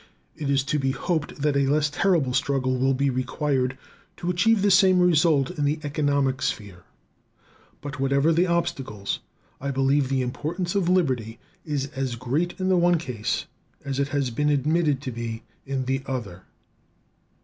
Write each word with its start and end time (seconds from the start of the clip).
It 0.35 0.49
is 0.49 0.63
to 0.63 0.79
be 0.79 0.89
hoped 0.93 1.35
that 1.43 1.55
a 1.55 1.67
less 1.67 1.91
terrible 1.91 2.33
struggle 2.33 2.75
will 2.75 2.95
be 2.95 3.11
required 3.11 3.77
to 4.17 4.31
achieve 4.31 4.63
the 4.63 4.71
same 4.71 4.99
result 4.99 5.51
in 5.51 5.63
the 5.63 5.79
economic 5.83 6.41
sphere. 6.41 6.85
But 7.81 7.99
whatever 7.99 8.33
the 8.33 8.47
obstacles, 8.47 9.19
I 9.59 9.69
believe 9.69 10.09
the 10.09 10.23
importance 10.23 10.73
of 10.73 10.89
liberty 10.89 11.37
is 11.65 11.85
as 11.95 12.15
great 12.15 12.59
in 12.59 12.67
the 12.67 12.77
one 12.77 12.97
case 12.97 13.45
as 13.85 13.99
it 13.99 14.07
has 14.07 14.31
been 14.31 14.49
admitted 14.49 15.03
to 15.03 15.11
be 15.11 15.43
in 15.67 15.85
the 15.85 16.01
other. 16.07 16.45